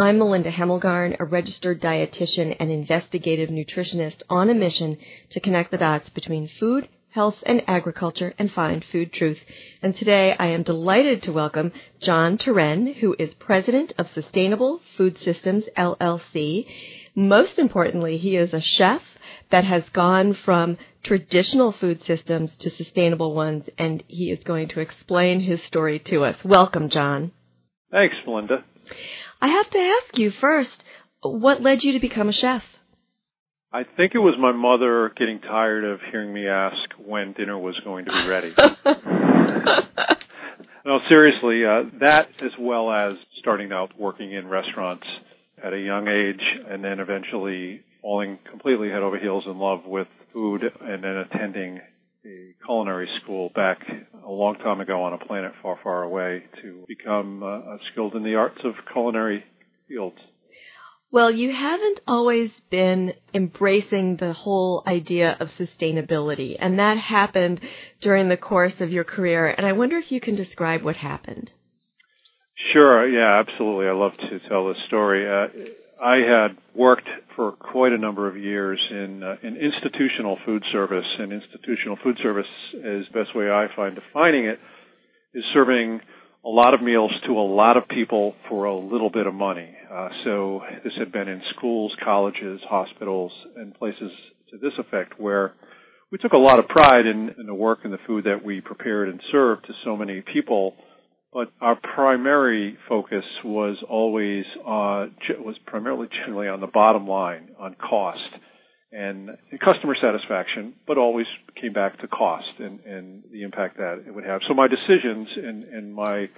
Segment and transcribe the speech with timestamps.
[0.00, 4.96] I'm Melinda Hemmelgarn, a registered dietitian and investigative nutritionist on a mission
[5.28, 9.38] to connect the dots between food, health, and agriculture and find food truth.
[9.82, 15.18] And today I am delighted to welcome John Turenne, who is president of Sustainable Food
[15.18, 16.66] Systems LLC.
[17.14, 19.02] Most importantly, he is a chef
[19.50, 24.80] that has gone from traditional food systems to sustainable ones, and he is going to
[24.80, 26.42] explain his story to us.
[26.42, 27.32] Welcome, John.
[27.90, 28.64] Thanks, Melinda.
[29.40, 30.84] I have to ask you first,
[31.22, 32.62] what led you to become a chef?
[33.72, 37.78] I think it was my mother getting tired of hearing me ask when dinner was
[37.84, 38.52] going to be ready.
[40.84, 45.06] no, seriously, uh, that as well as starting out working in restaurants
[45.62, 50.08] at a young age and then eventually falling completely head over heels in love with
[50.32, 51.80] food and then attending
[52.24, 53.78] a culinary school back
[54.26, 58.22] a long time ago on a planet far, far away to become uh, skilled in
[58.22, 59.44] the arts of culinary
[59.88, 60.18] fields.
[61.12, 67.60] Well, you haven't always been embracing the whole idea of sustainability, and that happened
[68.00, 69.48] during the course of your career.
[69.48, 71.52] And I wonder if you can describe what happened.
[72.72, 73.08] Sure.
[73.08, 73.86] Yeah, absolutely.
[73.88, 75.26] I love to tell this story.
[75.28, 75.48] Uh,
[76.02, 81.04] I had worked for quite a number of years in uh, in institutional food service,
[81.18, 84.58] and institutional food service is the best way I find defining it
[85.34, 86.00] is serving
[86.44, 89.76] a lot of meals to a lot of people for a little bit of money.
[89.92, 94.10] Uh, so this had been in schools, colleges, hospitals, and places
[94.50, 95.52] to this effect where
[96.10, 98.62] we took a lot of pride in, in the work and the food that we
[98.62, 100.74] prepared and served to so many people
[101.32, 105.06] but our primary focus was always uh,
[105.38, 108.18] was primarily generally on the bottom line, on cost
[108.92, 109.30] and
[109.64, 111.26] customer satisfaction, but always
[111.60, 114.40] came back to cost and, and the impact that it would have.
[114.48, 116.28] So my decisions and, and my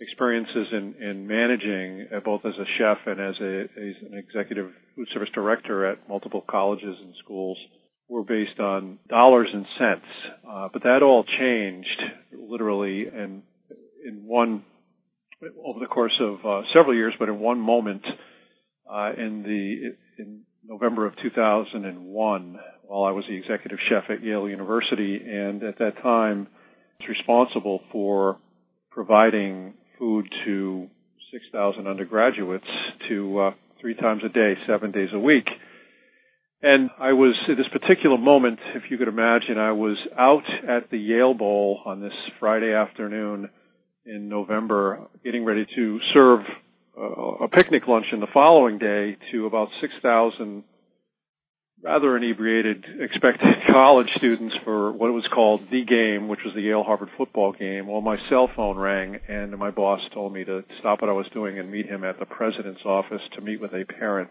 [0.00, 4.70] experiences in, in managing, uh, both as a chef and as, a, as an executive
[4.96, 7.58] food service director at multiple colleges and schools,
[8.08, 10.06] were based on dollars and cents.
[10.48, 12.02] Uh, but that all changed
[12.32, 13.42] literally and
[14.06, 14.64] in one
[15.64, 18.02] over the course of uh, several years, but in one moment
[18.90, 24.48] uh, in the in November of 2001, while I was the executive chef at Yale
[24.48, 26.48] University, and at that time
[26.98, 28.38] was responsible for
[28.90, 30.88] providing food to
[31.32, 32.66] 6,000 undergraduates
[33.08, 33.50] to uh,
[33.80, 35.46] three times a day, seven days a week.
[36.62, 40.90] And I was at this particular moment, if you could imagine, I was out at
[40.90, 43.48] the Yale Bowl on this Friday afternoon
[44.04, 46.40] in November, getting ready to serve
[46.98, 50.64] uh, a picnic luncheon the following day to about 6,000
[51.82, 56.60] rather inebriated expected college students for what it was called the game, which was the
[56.60, 57.86] Yale Harvard football game.
[57.86, 61.26] Well, my cell phone rang and my boss told me to stop what I was
[61.32, 64.30] doing and meet him at the president's office to meet with a parent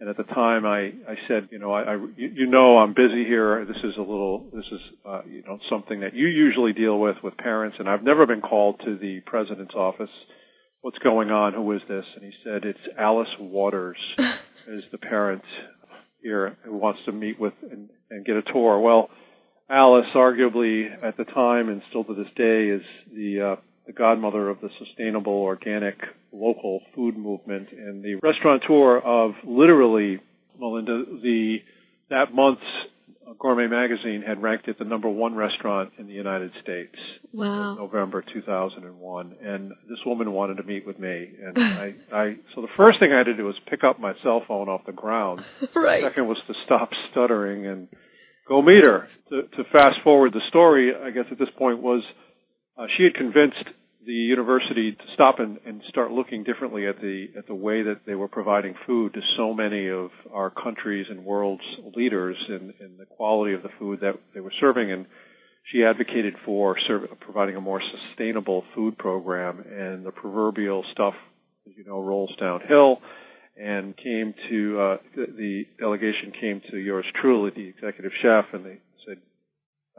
[0.00, 3.24] and at the time, I, I said, you know, I, I you, know, I'm busy
[3.24, 3.64] here.
[3.64, 7.16] This is a little, this is, uh, you know, something that you usually deal with
[7.22, 10.10] with parents, and I've never been called to the president's office.
[10.80, 11.54] What's going on?
[11.54, 12.04] Who is this?
[12.16, 13.96] And he said, it's Alice Waters,
[14.68, 15.42] is the parent
[16.20, 18.80] here who wants to meet with and, and get a tour.
[18.80, 19.10] Well,
[19.70, 22.82] Alice, arguably at the time and still to this day, is
[23.14, 25.96] the uh, the godmother of the sustainable, organic,
[26.32, 30.20] local food movement and the restaurateur of literally,
[30.58, 31.58] Melinda, the,
[32.10, 32.62] that month's
[33.38, 36.94] Gourmet magazine had ranked it the number one restaurant in the United States.
[37.32, 37.74] Wow.
[37.74, 39.36] November 2001.
[39.42, 41.30] And this woman wanted to meet with me.
[41.42, 44.12] And I, I, so the first thing I had to do was pick up my
[44.22, 45.40] cell phone off the ground.
[45.74, 46.02] right.
[46.02, 47.88] The second was to stop stuttering and
[48.46, 49.08] go meet her.
[49.30, 52.02] To, to fast forward the story, I guess at this point was,
[52.76, 53.64] uh, she had convinced
[54.06, 58.00] the university to stop and, and start looking differently at the at the way that
[58.06, 61.62] they were providing food to so many of our countries and world's
[61.94, 64.92] leaders in, in the quality of the food that they were serving.
[64.92, 65.06] And
[65.72, 69.60] she advocated for serve, providing a more sustainable food program.
[69.60, 71.14] And the proverbial stuff
[71.66, 72.98] as you know rolls downhill
[73.56, 78.80] and came to uh, the, delegation came to yours truly the executive chef and they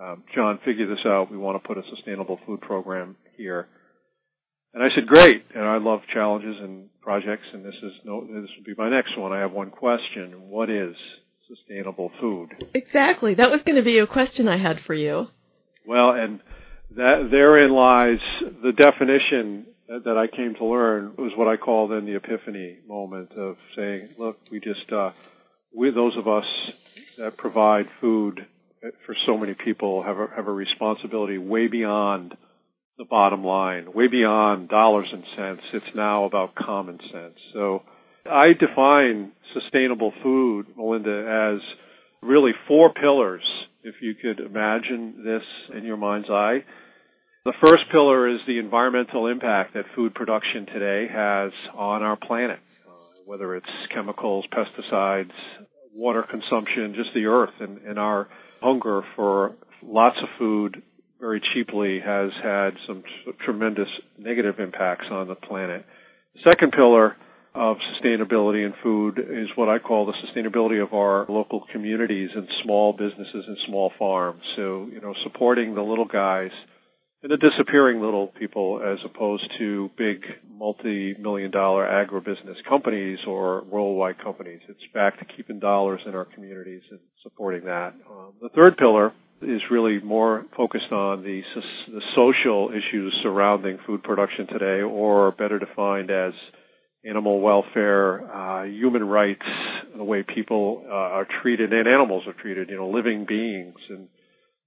[0.02, 3.68] um, John figure this out we want to put a sustainable food program here
[4.74, 5.46] and I said, great.
[5.56, 9.18] And I love challenges and projects, and this is no, this would be my next
[9.18, 9.32] one.
[9.32, 10.50] I have one question.
[10.50, 10.94] What is
[11.48, 12.50] sustainable food.
[12.74, 13.36] Exactly.
[13.36, 15.28] That was going to be a question I had for you.
[15.88, 16.40] Well, and
[16.96, 18.20] that therein lies
[18.64, 23.34] the definition that I came to learn was what I call then the epiphany moment
[23.34, 25.12] of saying, look, we just, uh,
[25.76, 26.46] we, those of us
[27.20, 28.46] that provide food
[29.06, 32.36] for so many people have a, have a responsibility way beyond
[32.98, 35.62] the bottom line, way beyond dollars and cents.
[35.74, 37.36] It's now about common sense.
[37.54, 37.84] So
[38.26, 41.62] I define sustainable food, Melinda, as
[42.22, 43.44] really four pillars,
[43.84, 46.64] if you could imagine this in your mind's eye.
[47.44, 52.60] The first pillar is the environmental impact that food production today has on our planet,
[52.88, 52.92] uh,
[53.26, 55.32] whether it's chemicals, pesticides,
[55.94, 58.28] water consumption, just the earth and, and our
[58.66, 60.82] hunger for lots of food
[61.20, 65.86] very cheaply has had some t- tremendous negative impacts on the planet.
[66.34, 67.16] The second pillar
[67.54, 72.48] of sustainability in food is what I call the sustainability of our local communities and
[72.64, 74.42] small businesses and small farms.
[74.58, 76.52] So, you know, supporting the little guys
[77.26, 84.24] and the disappearing little people as opposed to big multi-million dollar agribusiness companies or worldwide
[84.24, 84.60] companies.
[84.70, 87.96] It's back to keeping dollars in our communities and supporting that.
[88.08, 89.12] Um, the third pillar
[89.42, 91.42] is really more focused on the,
[91.88, 96.34] the social issues surrounding food production today or better defined as
[97.04, 99.42] animal welfare, uh, human rights,
[99.98, 104.10] the way people uh, are treated and animals are treated, you know, living beings and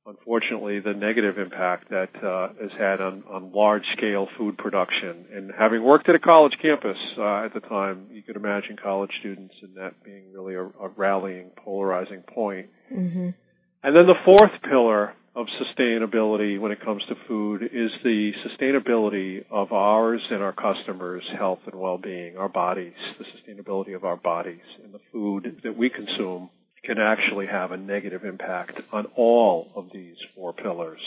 [0.08, 5.26] unfortunately, the negative impact that uh, has had on, on large-scale food production.
[5.32, 9.10] And having worked at a college campus uh, at the time, you could imagine college
[9.20, 12.68] students and that being really a, a rallying, polarizing point.
[12.92, 13.30] Mm-hmm.
[13.82, 19.44] And then the fourth pillar of sustainability when it comes to food is the sustainability
[19.50, 24.66] of ours and our customers' health and well-being, our bodies, the sustainability of our bodies
[24.82, 26.50] and the food that we consume
[26.84, 31.00] can actually have a negative impact on all of these four pillars.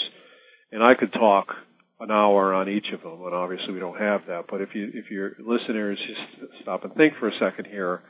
[0.71, 1.47] And I could talk
[1.99, 4.45] an hour on each of them, and obviously we don't have that.
[4.49, 8.01] But if you if your listeners just stop and think for a second here,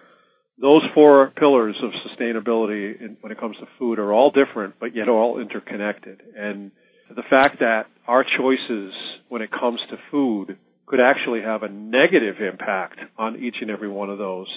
[0.59, 4.95] those four pillars of sustainability in, when it comes to food are all different, but
[4.95, 6.21] yet all interconnected.
[6.37, 6.71] And
[7.13, 8.93] the fact that our choices
[9.27, 13.89] when it comes to food could actually have a negative impact on each and every
[13.89, 14.47] one of those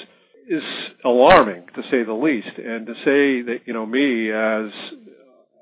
[0.48, 0.62] is
[1.04, 2.58] alarming to say the least.
[2.58, 4.70] And to say that, you know, me as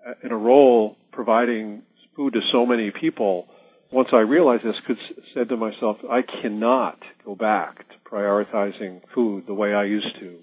[0.07, 1.83] uh, in a role providing
[2.17, 3.47] food to so many people,
[3.93, 4.97] once I realized this, could
[5.35, 10.39] said to myself, I cannot go back to prioritizing food the way I used to.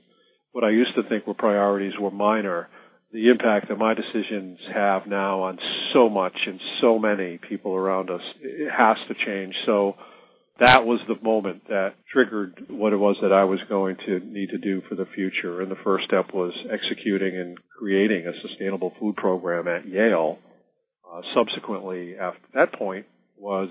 [0.52, 2.70] What I used to think were priorities were minor.
[3.12, 5.58] The impact that my decisions have now on
[5.94, 9.56] so much and so many people around us, it has to change.
[9.66, 9.96] So
[10.60, 14.50] that was the moment that triggered what it was that I was going to need
[14.50, 15.62] to do for the future.
[15.62, 20.38] And the first step was executing and creating a sustainable food program at Yale.
[21.10, 23.06] Uh, subsequently, after that point,
[23.38, 23.70] was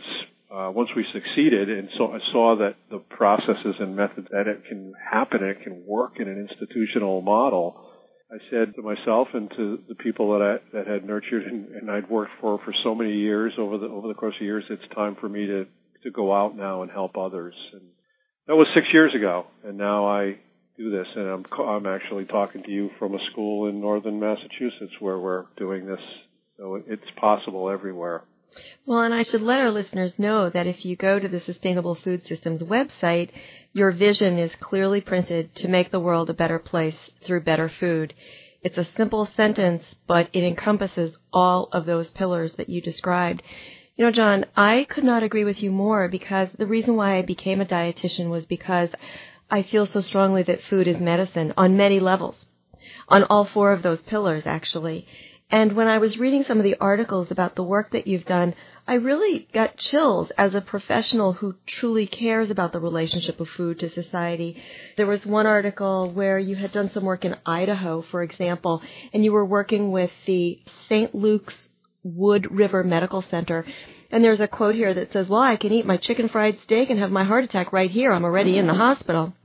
[0.51, 4.63] uh, once we succeeded and so I saw that the processes and methods that it
[4.67, 7.85] can happen and it can work in an institutional model.
[8.33, 11.91] I said to myself and to the people that I that had nurtured and, and
[11.91, 14.83] I'd worked for for so many years over the over the course of years, it's
[14.95, 15.67] time for me to
[16.03, 17.55] to go out now and help others.
[17.73, 17.83] And
[18.47, 20.39] that was six years ago, and now I
[20.77, 24.95] do this, and I'm I'm actually talking to you from a school in northern Massachusetts
[25.01, 26.01] where we're doing this.
[26.57, 28.23] So it's possible everywhere.
[28.87, 31.95] Well, and I should let our listeners know that if you go to the Sustainable
[31.95, 33.31] Food Systems website,
[33.73, 38.15] your vision is clearly printed to make the world a better place through better food.
[38.63, 43.43] It's a simple sentence, but it encompasses all of those pillars that you described.
[43.99, 47.23] You know, John, I could not agree with you more because the reason why I
[47.23, 48.91] became a dietitian was because
[49.51, 52.47] I feel so strongly that food is medicine on many levels,
[53.09, 55.05] on all four of those pillars, actually.
[55.51, 58.55] And when I was reading some of the articles about the work that you've done,
[58.87, 63.81] I really got chills as a professional who truly cares about the relationship of food
[63.81, 64.63] to society.
[64.97, 68.81] There was one article where you had done some work in Idaho, for example,
[69.13, 71.13] and you were working with the St.
[71.17, 71.68] Luke's
[72.03, 73.65] Wood River Medical Center.
[74.11, 76.91] And there's a quote here that says, well, I can eat my chicken fried steak
[76.91, 78.13] and have my heart attack right here.
[78.13, 79.35] I'm already in the hospital.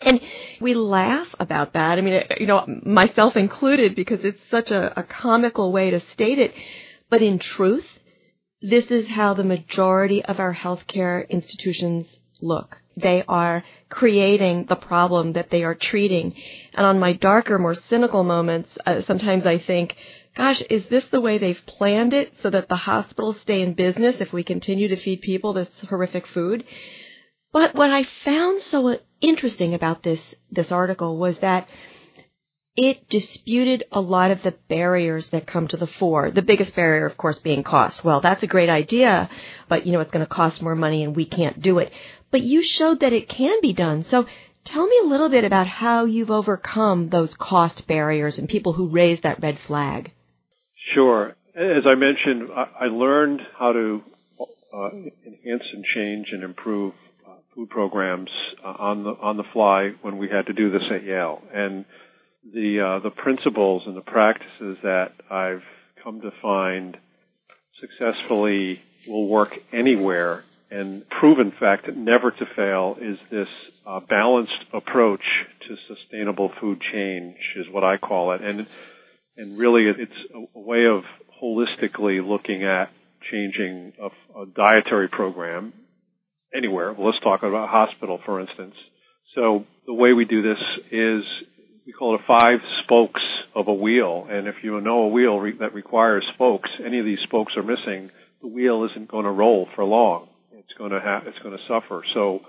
[0.00, 0.20] And
[0.60, 1.98] we laugh about that.
[1.98, 6.38] I mean, you know, myself included, because it's such a, a comical way to state
[6.38, 6.52] it.
[7.08, 7.86] But in truth,
[8.60, 12.06] this is how the majority of our healthcare institutions
[12.42, 12.78] look.
[12.96, 16.34] They are creating the problem that they are treating.
[16.74, 19.96] And on my darker, more cynical moments, uh, sometimes I think,
[20.36, 24.16] gosh, is this the way they've planned it so that the hospitals stay in business
[24.20, 26.64] if we continue to feed people this horrific food?
[27.52, 31.68] But what I found so interesting about this, this article was that
[32.76, 36.32] it disputed a lot of the barriers that come to the fore.
[36.32, 38.02] The biggest barrier, of course, being cost.
[38.02, 39.30] Well, that's a great idea,
[39.68, 41.92] but you know, it's going to cost more money and we can't do it.
[42.34, 44.02] But you showed that it can be done.
[44.06, 44.26] So
[44.64, 48.88] tell me a little bit about how you've overcome those cost barriers and people who
[48.88, 50.10] raise that red flag.
[50.94, 51.36] Sure.
[51.54, 54.02] As I mentioned, I learned how to
[54.40, 54.90] uh,
[55.24, 58.30] enhance and change and improve uh, food programs
[58.64, 61.40] uh, on the on the fly when we had to do this at Yale.
[61.54, 61.84] And
[62.52, 65.62] the uh, the principles and the practices that I've
[66.02, 66.96] come to find
[67.80, 70.42] successfully will work anywhere
[70.74, 73.48] and proven fact never to fail is this
[73.86, 75.24] uh, balanced approach
[75.68, 78.66] to sustainable food change is what I call it and
[79.36, 81.04] and really it's a, way of
[81.42, 82.90] holistically looking at
[83.30, 85.72] changing a, a dietary program
[86.54, 86.92] anywhere.
[86.92, 88.74] Well, let's talk about hospital for instance.
[89.34, 90.58] So the way we do this
[90.90, 91.22] is
[91.86, 93.22] we call it five spokes
[93.54, 94.26] of a wheel.
[94.28, 97.62] And if you know a wheel re- that requires spokes, any of these spokes are
[97.62, 100.28] missing, the wheel isn't going to roll for long.
[100.64, 102.02] It's going to it's going to suffer.
[102.14, 102.40] So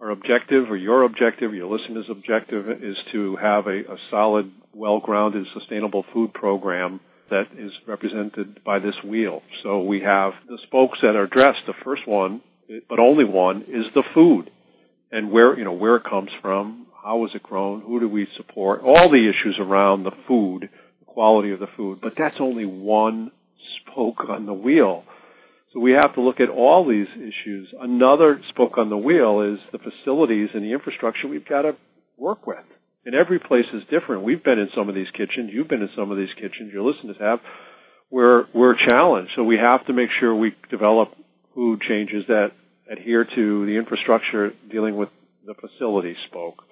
[0.00, 5.46] our objective or your objective, your listener's objective is to have a, a solid, well-grounded,
[5.54, 7.00] sustainable food program
[7.30, 9.42] that is represented by this wheel.
[9.62, 11.58] So we have the spokes that are addressed.
[11.66, 12.40] The first one,
[12.88, 14.50] but only one, is the food
[15.10, 17.80] and where, you know, where it comes from, how was it grown?
[17.80, 18.82] Who do we support?
[18.82, 20.68] All the issues around the food,
[21.00, 22.00] the quality of the food.
[22.00, 23.30] But that's only one
[23.80, 25.04] spoke on the wheel.
[25.72, 27.72] So we have to look at all these issues.
[27.78, 31.76] Another spoke on the wheel is the facilities and the infrastructure we've got to
[32.16, 32.64] work with.
[33.04, 34.22] And every place is different.
[34.22, 35.50] We've been in some of these kitchens.
[35.52, 36.72] You've been in some of these kitchens.
[36.72, 37.40] Your listeners have.
[38.10, 39.32] We're, we're challenged.
[39.36, 41.10] So we have to make sure we develop
[41.54, 42.48] food changes that
[42.90, 45.10] adhere to the infrastructure dealing with
[45.44, 46.62] the facility spoke.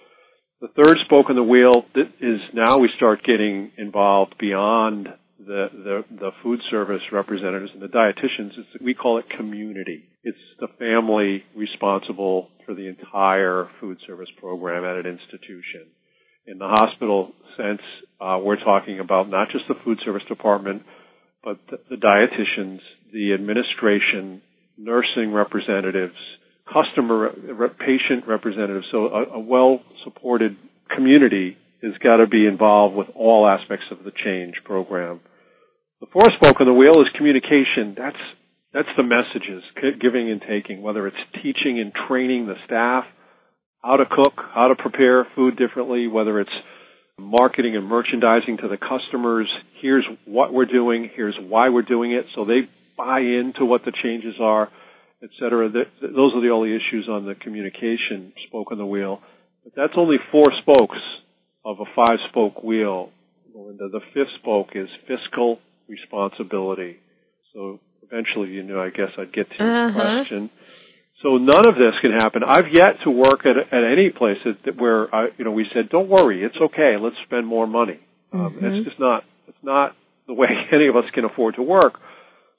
[0.61, 6.05] The third spoke on the wheel is now we start getting involved beyond the, the,
[6.11, 8.53] the food service representatives and the dietitians.
[8.57, 10.05] It's, we call it community.
[10.23, 15.87] It's the family responsible for the entire food service program at an institution.
[16.47, 17.83] In the hospital sense,
[18.21, 20.83] uh, we're talking about not just the food service department,
[21.45, 22.79] but the, the dietitians,
[23.13, 24.43] the administration,
[24.79, 26.15] nursing representatives,
[26.73, 27.31] customer,
[27.79, 28.87] patient representatives.
[28.91, 30.57] So a, a well supported
[30.95, 35.21] community has got to be involved with all aspects of the change program.
[36.01, 37.95] The fourth spoke on the wheel is communication.
[37.97, 38.17] That's
[38.73, 39.63] that's the messages,
[40.01, 43.05] giving and taking, whether it's teaching and training the staff
[43.83, 46.51] how to cook, how to prepare food differently, whether it's
[47.19, 49.49] marketing and merchandising to the customers.
[49.81, 51.09] Here's what we're doing.
[51.15, 52.27] Here's why we're doing it.
[52.35, 52.69] So they
[52.99, 54.69] buy into what the changes are
[55.23, 55.69] et cetera.
[55.69, 59.21] Those are the only issues on the communication spoke on the wheel.
[59.65, 60.99] But that's only four spokes
[61.67, 63.11] of a five spoke wheel,
[63.53, 63.89] Melinda.
[63.89, 65.59] The fifth spoke is fiscal
[65.89, 66.99] responsibility.
[67.53, 70.01] So eventually, you know, I guess I'd get to your uh-huh.
[70.01, 70.51] question.
[71.23, 72.43] So none of this can happen.
[72.47, 75.89] I've yet to work at, at any place that, where I, you know, we said,
[75.89, 76.97] "Don't worry, it's okay.
[77.01, 77.99] Let's spend more money."
[78.33, 78.65] Um, mm-hmm.
[78.65, 79.25] It's just not.
[79.49, 79.97] It's not
[80.29, 81.95] the way any of us can afford to work.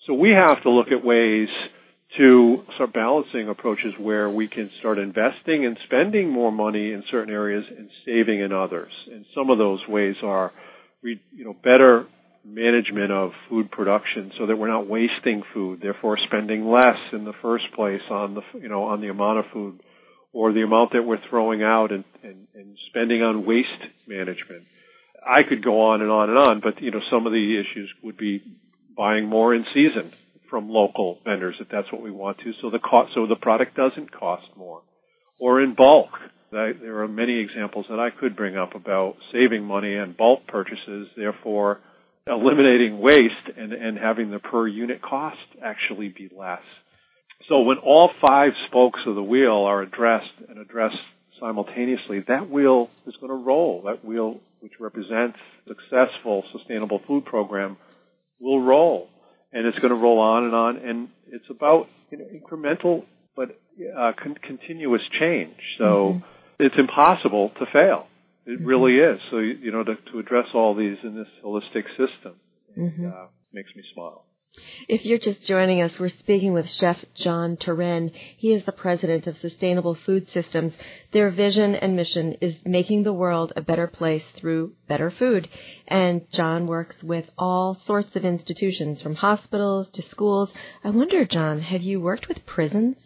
[0.06, 1.50] So we have to look at ways
[2.16, 7.34] to start balancing approaches where we can start investing and spending more money in certain
[7.34, 8.92] areas and saving in others.
[9.12, 10.54] And some of those ways are,
[11.04, 12.08] you know, better
[12.46, 17.34] management of food production so that we're not wasting food, therefore spending less in the
[17.42, 19.82] first place on the, you know, on the amount of food
[20.32, 23.68] or the amount that we're throwing out and, and, and spending on waste
[24.08, 24.64] management.
[25.28, 27.94] I could go on and on and on, but, you know, some of the issues
[28.02, 28.42] would be
[28.96, 30.14] buying more in season
[30.50, 32.52] from local vendors if that's what we want to.
[32.62, 34.82] So the cost, so the product doesn't cost more,
[35.40, 36.10] or in bulk.
[36.52, 41.08] there are many examples that I could bring up about saving money on bulk purchases,
[41.16, 41.80] therefore
[42.28, 46.62] eliminating waste and, and having the per unit cost actually be less.
[47.48, 50.98] So when all five spokes of the wheel are addressed and addressed
[51.40, 53.84] simultaneously, that wheel is going to roll.
[53.86, 55.38] That wheel, which represents
[55.68, 57.78] successful sustainable food program,
[58.42, 59.10] will roll
[59.52, 60.78] and it's going to roll on and on.
[60.78, 63.06] And it's about you know, incremental
[63.38, 63.60] but
[63.96, 65.56] uh, con- continuous change.
[65.78, 65.84] So
[66.20, 66.64] mm-hmm.
[66.66, 68.08] it's impossible to fail.
[68.46, 68.66] It mm-hmm.
[68.66, 69.20] really is.
[69.32, 72.36] So you know to, to, address all these in this holistic system
[72.78, 73.08] mm-hmm.
[73.08, 74.26] uh, makes me smile.
[74.88, 78.12] If you're just joining us, we're speaking with Chef John Turenne.
[78.38, 80.74] He is the president of Sustainable Food Systems.
[81.12, 85.50] Their vision and mission is making the world a better place through better food.
[85.90, 90.52] And John works with all sorts of institutions, from hospitals to schools.
[90.84, 92.98] I wonder, John, have you worked with prisons?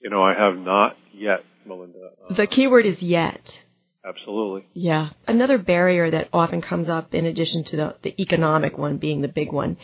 [0.00, 1.98] You know, I have not yet, Melinda.
[2.30, 3.62] Uh, the key word is yet.
[4.06, 4.66] Absolutely.
[4.72, 5.10] Yeah.
[5.26, 9.28] Another barrier that often comes up in addition to the, the economic one being the
[9.28, 9.76] big one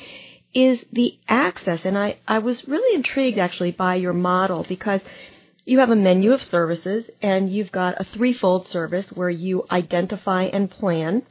[0.56, 1.84] is the access.
[1.84, 5.02] And I, I was really intrigued actually by your model because
[5.66, 10.44] you have a menu of services and you've got a threefold service where you identify
[10.44, 11.24] and plan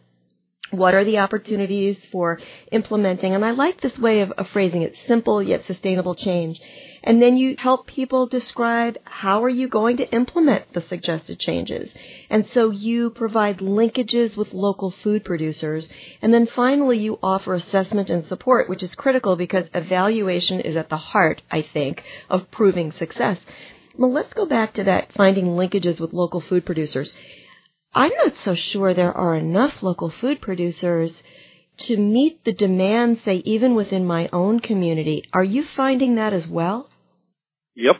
[0.77, 2.39] what are the opportunities for
[2.71, 3.33] implementing?
[3.33, 6.61] And I like this way of, of, phrasing it, simple yet sustainable change.
[7.03, 11.91] And then you help people describe how are you going to implement the suggested changes.
[12.29, 15.89] And so you provide linkages with local food producers.
[16.21, 20.89] And then finally you offer assessment and support, which is critical because evaluation is at
[20.89, 23.39] the heart, I think, of proving success.
[23.97, 27.13] Well, let's go back to that finding linkages with local food producers.
[27.95, 31.23] I'm not so sure there are enough local food producers
[31.77, 35.23] to meet the demand, say, even within my own community.
[35.31, 36.89] Are you finding that as well?
[37.75, 37.95] Yep.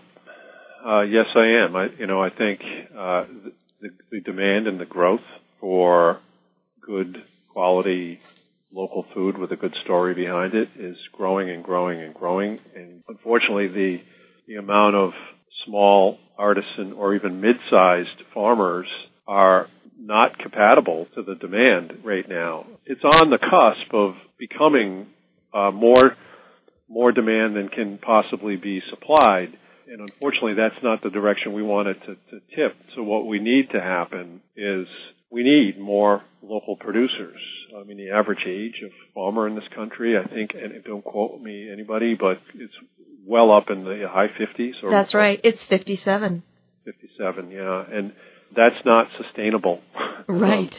[0.85, 1.75] Uh, yes, I am.
[1.77, 2.59] I, you know, I think
[2.91, 3.23] uh,
[3.81, 5.21] the, the demand and the growth
[5.61, 6.19] for
[6.85, 7.23] good
[7.53, 8.19] quality
[8.73, 12.59] local food with a good story behind it is growing and growing and growing.
[12.75, 14.01] And unfortunately, the
[14.47, 15.11] the amount of
[15.65, 18.87] small artisan or even mid-sized farmers
[19.25, 22.65] are not compatible to the demand right now.
[22.85, 25.07] It's on the cusp of becoming
[25.53, 26.15] uh, more
[26.87, 29.57] more demand than can possibly be supplied.
[29.87, 32.75] And unfortunately, that's not the direction we want it to, to tip.
[32.95, 34.87] So what we need to happen is
[35.31, 37.39] we need more local producers.
[37.75, 41.41] I mean, the average age of farmer in this country, I think, and don't quote
[41.41, 42.73] me anybody, but it's
[43.25, 44.83] well up in the high 50s.
[44.83, 45.39] Or That's right.
[45.43, 46.43] It's 57.
[46.85, 47.83] 57, yeah.
[47.91, 48.13] And
[48.55, 49.81] that's not sustainable.
[50.27, 50.75] Right.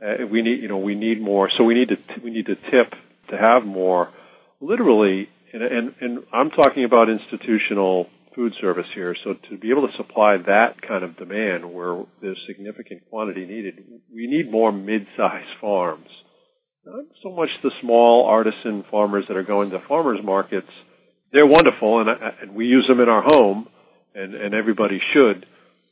[0.00, 1.50] um, we need, you know, we need more.
[1.58, 2.94] So we need to we need to tip
[3.30, 4.12] to have more.
[4.60, 9.16] Literally, and, and and I'm talking about institutional food service here.
[9.24, 13.82] So to be able to supply that kind of demand where there's significant quantity needed,
[14.14, 16.06] we need more mid-sized farms.
[16.84, 20.68] Not so much the small artisan farmers that are going to farmers markets.
[21.32, 22.08] They're wonderful, and,
[22.40, 23.66] and we use them in our home,
[24.14, 25.44] and, and everybody should.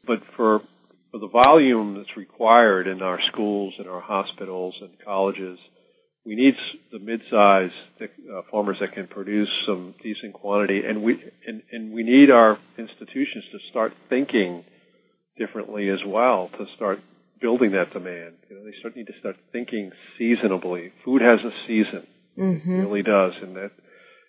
[0.06, 0.60] But for
[1.14, 5.60] for the volume that's required in our schools and our hospitals and colleges,
[6.26, 6.54] we need
[6.90, 7.72] the mid-sized
[8.02, 12.58] uh, farmers that can produce some decent quantity, and we and, and we need our
[12.76, 14.64] institutions to start thinking
[15.38, 16.98] differently as well to start
[17.40, 18.34] building that demand.
[18.50, 20.90] You know, they start need to start thinking seasonably.
[21.04, 22.72] Food has a season, mm-hmm.
[22.72, 23.70] it really does, and that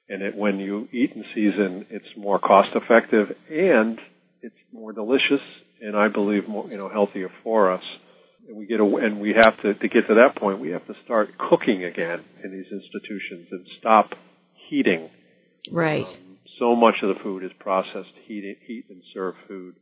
[0.07, 3.99] and it, when you eat in season, it's more cost effective and
[4.43, 5.41] it's more delicious
[5.85, 7.83] and I believe more, you know, healthier for us.
[8.47, 10.85] And we get a, and we have to, to get to that point, we have
[10.87, 14.13] to start cooking again in these institutions and stop
[14.69, 15.09] heating.
[15.71, 16.05] Right.
[16.05, 19.75] Um, so much of the food is processed heat, heat and serve food.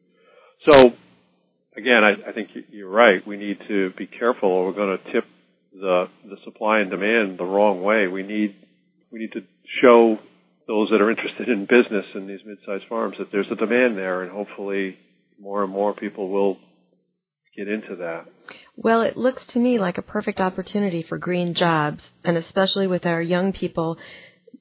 [0.65, 0.93] So,
[1.75, 3.25] again, I, I think you're right.
[3.27, 5.25] We need to be careful or we're going to tip
[5.73, 8.07] the, the supply and demand the wrong way.
[8.07, 8.55] We need,
[9.11, 9.41] we need to
[9.81, 10.19] show
[10.67, 14.21] those that are interested in business in these mid-sized farms that there's a demand there
[14.21, 14.97] and hopefully
[15.39, 16.57] more and more people will
[17.55, 18.25] get into that.
[18.75, 23.05] Well, it looks to me like a perfect opportunity for green jobs, and especially with
[23.05, 23.97] our young people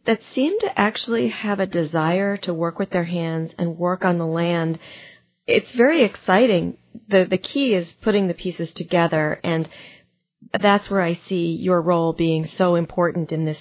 [0.04, 4.18] that seem to actually have a desire to work with their hands and work on
[4.18, 4.78] the land.
[5.46, 6.76] It's very exciting.
[7.08, 9.68] The the key is putting the pieces together and
[10.61, 13.58] that's where I see your role being so important in this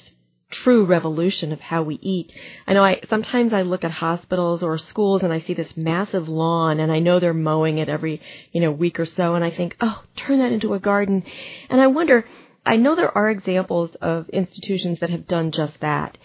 [0.52, 2.34] true revolution of how we eat.
[2.68, 6.30] I know I sometimes I look at hospitals or schools and I see this massive
[6.30, 9.50] lawn and I know they're mowing it every, you know, week or so and I
[9.50, 11.24] think, "Oh, turn that into a garden."
[11.70, 12.26] And I wonder,
[12.66, 16.18] I know there are examples of institutions that have done just that.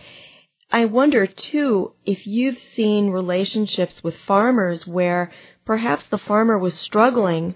[0.71, 5.31] I wonder too if you've seen relationships with farmers where
[5.65, 7.55] perhaps the farmer was struggling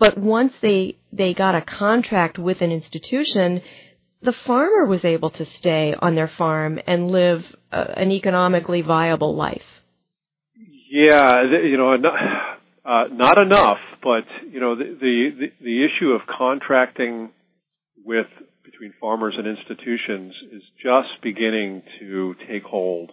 [0.00, 3.60] but once they they got a contract with an institution,
[4.22, 7.40] the farmer was able to stay on their farm and live
[7.72, 9.62] uh, an economically viable life.
[10.90, 12.14] Yeah, you know, not,
[12.84, 17.30] uh, not enough, but you know, the, the the issue of contracting
[18.04, 18.26] with
[18.64, 23.12] between farmers and institutions is just beginning to take hold.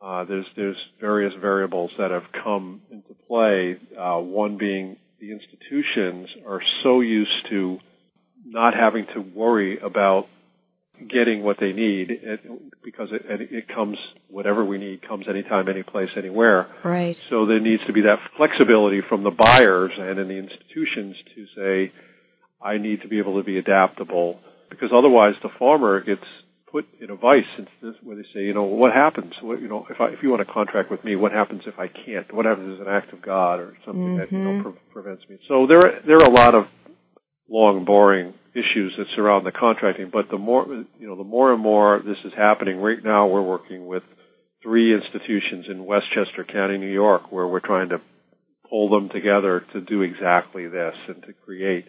[0.00, 3.76] Uh, there's there's various variables that have come into play.
[3.98, 7.78] Uh, one being the institutions are so used to
[8.52, 10.26] not having to worry about
[11.08, 12.40] getting what they need it,
[12.84, 13.96] because it, it comes
[14.28, 16.68] whatever we need comes anytime any place anywhere.
[16.84, 17.20] Right.
[17.30, 21.46] So there needs to be that flexibility from the buyers and in the institutions to
[21.56, 21.92] say
[22.62, 24.38] i need to be able to be adaptable.
[24.70, 26.24] Because otherwise the farmer gets
[26.70, 27.44] put in a vice
[28.02, 29.32] where they say you know what happens?
[29.42, 31.78] What, you know if i if you want to contract with me what happens if
[31.78, 32.32] i can't?
[32.32, 34.18] What happens is an act of god or something mm-hmm.
[34.18, 34.70] that you know, mm-hmm.
[34.70, 35.38] pre- prevents me?
[35.48, 36.66] So there there are a lot of
[37.48, 40.10] long, boring issues that surround the contracting.
[40.12, 40.66] But the more,
[40.98, 42.78] you know, the more and more this is happening.
[42.78, 44.02] Right now, we're working with
[44.62, 48.00] three institutions in Westchester County, New York, where we're trying to
[48.68, 51.86] pull them together to do exactly this and to create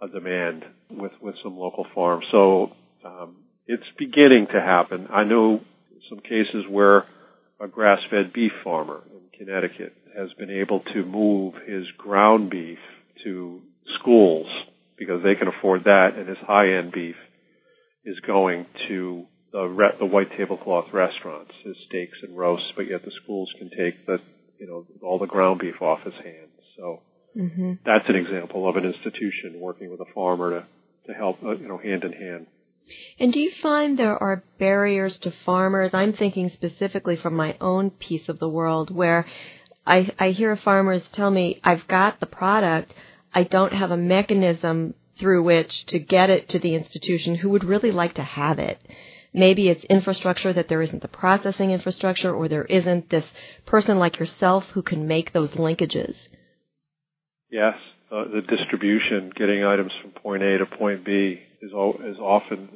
[0.00, 2.24] a demand with with some local farms.
[2.30, 2.72] So
[3.04, 5.08] um, it's beginning to happen.
[5.10, 5.60] I know
[6.08, 7.04] some cases where
[7.60, 12.78] a grass-fed beef farmer in Connecticut has been able to move his ground beef
[13.24, 13.60] to
[14.00, 14.46] schools
[14.98, 17.16] because they can afford that, and his high-end beef
[18.04, 23.04] is going to the re- the white tablecloth restaurants, his steaks and roasts, but yet
[23.04, 24.18] the schools can take the
[24.58, 26.50] you know all the ground beef off his hands.
[26.76, 27.02] So
[27.36, 27.72] mm-hmm.
[27.84, 30.66] that's an example of an institution working with a farmer to
[31.06, 32.46] to help uh, you know hand in hand.
[33.18, 35.92] And do you find there are barriers to farmers?
[35.92, 39.26] I'm thinking specifically from my own piece of the world where
[39.84, 42.94] I, I hear farmers tell me, I've got the product,
[43.34, 47.64] I don't have a mechanism through which to get it to the institution who would
[47.64, 48.78] really like to have it.
[49.32, 53.26] Maybe it's infrastructure that there isn't the processing infrastructure or there isn't this
[53.66, 56.14] person like yourself who can make those linkages.
[57.50, 57.74] Yes,
[58.10, 62.68] uh, the distribution, getting items from point A to point B is, is often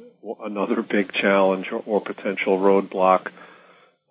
[0.43, 3.27] another big challenge or, or potential roadblock.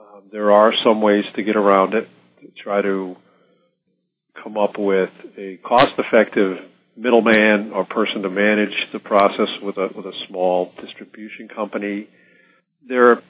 [0.00, 2.08] Um, there are some ways to get around it,
[2.40, 3.16] to try to
[4.42, 6.58] come up with a cost-effective
[6.96, 12.08] middleman or person to manage the process with a with a small distribution company.
[12.86, 13.22] There,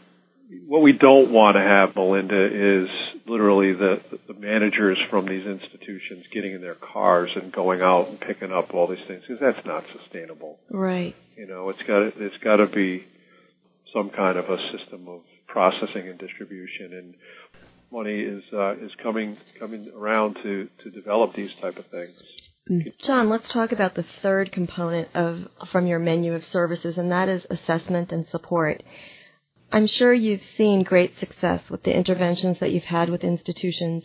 [0.67, 2.89] what we don't want to have, Melinda, is
[3.27, 8.21] literally the the managers from these institutions getting in their cars and going out and
[8.21, 10.59] picking up all these things because that's not sustainable.
[10.71, 11.15] Right.
[11.37, 13.05] You know, it's got it's got to be
[13.93, 17.15] some kind of a system of processing and distribution and
[17.93, 22.17] money is uh, is coming coming around to to develop these type of things.
[22.71, 22.99] Mm.
[22.99, 27.29] John, let's talk about the third component of from your menu of services, and that
[27.29, 28.83] is assessment and support.
[29.73, 34.05] I'm sure you've seen great success with the interventions that you've had with institutions.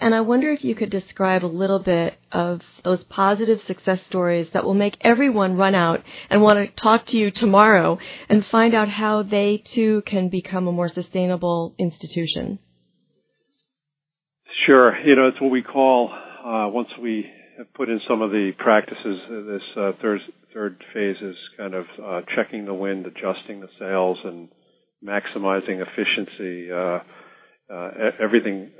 [0.00, 4.48] And I wonder if you could describe a little bit of those positive success stories
[4.52, 8.74] that will make everyone run out and want to talk to you tomorrow and find
[8.74, 12.58] out how they too can become a more sustainable institution.
[14.66, 14.96] Sure.
[15.04, 17.26] You know, it's what we call, uh, once we
[17.58, 20.20] have put in some of the practices, this uh, third,
[20.54, 24.48] third phase is kind of uh, checking the wind, adjusting the sails, and
[25.04, 26.70] maximizing efficiency.
[26.70, 27.00] Uh,
[27.72, 28.70] uh, everything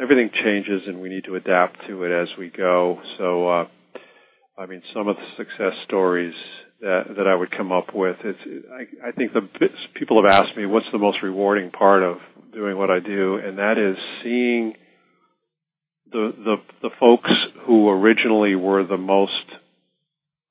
[0.00, 3.00] everything changes, and we need to adapt to it as we go.
[3.18, 3.64] So, uh,
[4.58, 6.34] I mean, some of the success stories
[6.80, 8.16] that that I would come up with.
[8.22, 8.38] It's
[8.70, 9.48] I, I think the
[9.98, 12.18] people have asked me what's the most rewarding part of
[12.52, 14.74] doing what I do, and that is seeing
[16.12, 17.30] the the the folks
[17.66, 19.32] who originally were the most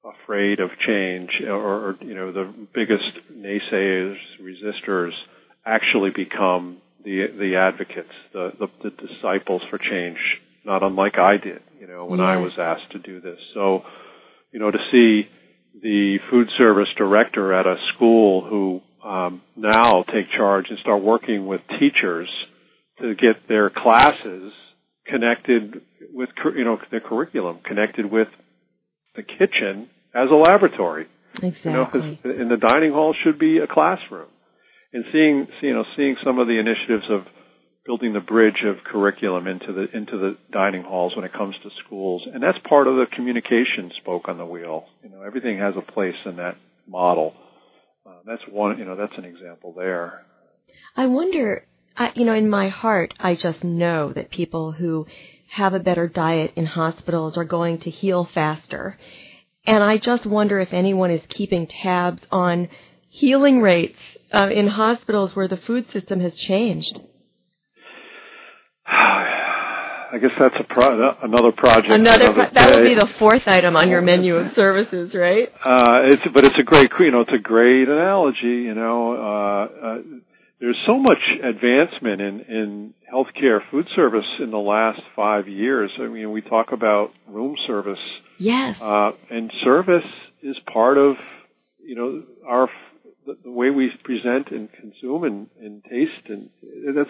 [0.03, 5.11] afraid of change or, or you know the biggest naysayers resistors
[5.65, 10.17] actually become the the advocates the, the the disciples for change
[10.65, 13.39] not unlike I did you know when I was asked to do this.
[13.53, 13.83] So
[14.51, 15.27] you know to see
[15.81, 21.47] the food service director at a school who um, now take charge and start working
[21.47, 22.29] with teachers
[22.99, 24.53] to get their classes
[25.11, 25.81] connected
[26.13, 28.27] with you know the curriculum, connected with
[29.15, 31.07] the kitchen as a laboratory.
[31.41, 32.19] Exactly.
[32.23, 34.27] You know, in the dining hall should be a classroom,
[34.93, 37.21] and seeing you know seeing some of the initiatives of
[37.85, 41.69] building the bridge of curriculum into the into the dining halls when it comes to
[41.85, 44.85] schools, and that's part of the communication spoke on the wheel.
[45.03, 47.33] You know, everything has a place in that model.
[48.05, 48.77] Uh, that's one.
[48.77, 50.25] You know, that's an example there.
[50.95, 51.65] I wonder
[51.97, 55.07] I, you know, in my heart, I just know that people who
[55.49, 58.97] have a better diet in hospitals are going to heal faster.
[59.65, 62.69] And I just wonder if anyone is keeping tabs on
[63.09, 63.99] healing rates
[64.31, 67.01] uh, in hospitals where the food system has changed.
[70.13, 71.89] I guess that's a pro- another project.
[71.89, 75.49] Another, another pro- that would be the fourth item on your menu of services, right?
[75.63, 78.65] Uh, it's but it's a great you know it's a great analogy.
[78.67, 79.97] You know, uh, uh,
[80.61, 85.89] there's so much advancement in, in healthcare food service in the last five years.
[85.99, 87.99] I mean, we talk about room service.
[88.37, 88.79] Yes.
[88.79, 90.05] Uh, and service
[90.43, 91.15] is part of,
[91.83, 92.69] you know, our,
[93.25, 96.49] the, the way we present and consume and, and taste and
[96.95, 97.09] that's,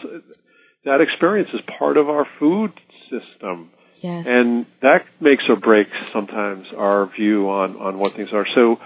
[0.85, 2.71] that experience is part of our food
[3.09, 3.69] system.
[3.99, 4.25] Yes.
[4.29, 8.47] And that makes or breaks sometimes our view on, on what things are.
[8.55, 8.77] So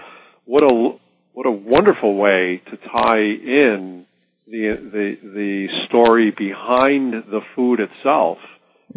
[0.44, 0.98] what a,
[1.32, 4.06] what a wonderful way to tie in
[4.46, 8.38] the the the story behind the food itself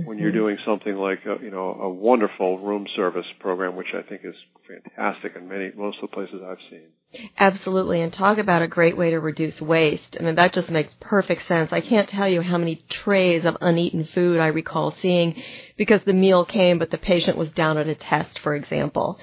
[0.05, 0.37] when you're mm-hmm.
[0.37, 4.35] doing something like a, you know a wonderful room service program, which I think is
[4.67, 7.29] fantastic in many most of the places I've seen.
[7.37, 10.17] Absolutely, and talk about a great way to reduce waste.
[10.19, 11.73] I mean, that just makes perfect sense.
[11.73, 15.41] I can't tell you how many trays of uneaten food I recall seeing
[15.75, 19.17] because the meal came, but the patient was down at a test, for example.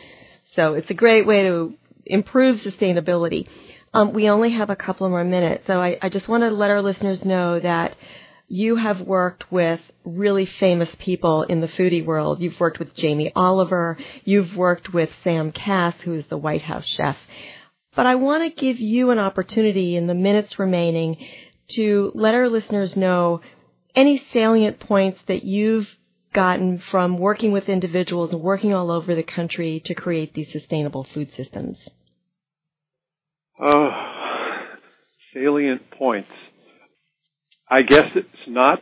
[0.56, 3.46] So it's a great way to improve sustainability.
[3.94, 6.70] Um, we only have a couple more minutes, so I, I just want to let
[6.70, 7.96] our listeners know that
[8.48, 12.40] you have worked with really famous people in the foodie world.
[12.40, 13.98] You've worked with Jamie Oliver.
[14.24, 17.16] You've worked with Sam Kass, who is the White House chef.
[17.96, 21.16] But I want to give you an opportunity in the minutes remaining
[21.68, 23.40] to let our listeners know
[23.94, 25.88] any salient points that you've
[26.32, 31.04] gotten from working with individuals and working all over the country to create these sustainable
[31.04, 31.78] food systems.
[33.60, 33.90] Uh,
[35.32, 36.30] salient points.
[37.68, 38.80] I guess it's not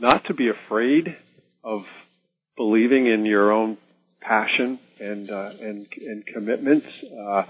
[0.00, 1.16] not to be afraid
[1.64, 1.82] of
[2.56, 3.78] believing in your own
[4.20, 6.86] passion and uh, and and commitments.
[7.02, 7.44] Uh,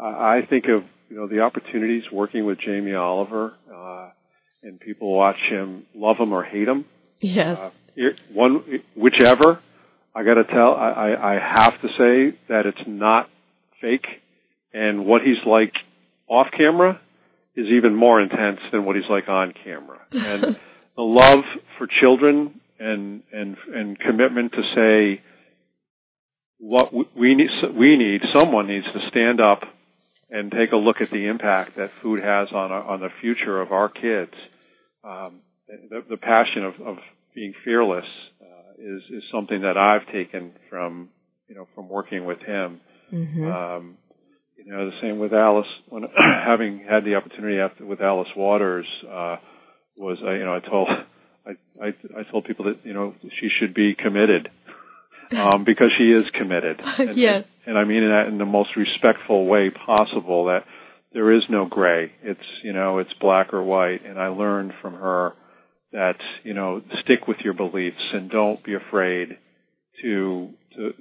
[0.00, 4.10] I think of you know the opportunities working with Jamie Oliver, uh,
[4.62, 6.84] and people watch him, love him or hate him.
[7.20, 7.58] Yes.
[7.58, 7.70] Uh,
[8.32, 8.62] one,
[8.94, 9.60] whichever.
[10.14, 13.28] I got to tell, I, I have to say that it's not
[13.82, 14.06] fake,
[14.72, 15.74] and what he's like
[16.28, 17.00] off camera
[17.54, 20.00] is even more intense than what he's like on camera.
[20.12, 20.42] And
[20.96, 21.44] the love
[21.78, 25.22] for children and and and commitment to say
[26.58, 29.62] what we need we need someone needs to stand up
[30.30, 33.60] and take a look at the impact that food has on our, on the future
[33.60, 34.32] of our kids.
[35.04, 36.96] Um, the, the passion of, of
[37.34, 38.04] being fearless
[38.40, 41.10] uh, is is something that I've taken from
[41.48, 42.80] you know from working with him.
[43.12, 43.50] Mm-hmm.
[43.50, 43.98] Um,
[44.66, 45.68] you know, the same with Alice.
[45.88, 46.02] When
[46.44, 49.36] having had the opportunity after with Alice Waters, uh,
[49.96, 50.88] was I, you know, I told
[51.46, 51.50] I,
[51.80, 51.86] I
[52.18, 54.50] I told people that you know she should be committed
[55.36, 56.82] um, because she is committed.
[56.98, 57.44] And, yes.
[57.64, 60.46] And, and I mean that in the most respectful way possible.
[60.46, 60.64] That
[61.12, 62.10] there is no gray.
[62.24, 64.04] It's you know it's black or white.
[64.04, 65.34] And I learned from her
[65.92, 69.38] that you know stick with your beliefs and don't be afraid
[70.02, 70.94] to to